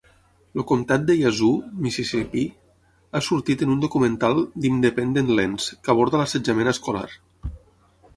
[0.61, 1.57] El comtat de Yazoo
[1.87, 2.45] (Mississipí)
[3.13, 7.05] ha sortit en un documental d'Independent Lens que aborda l'assetjament escolar.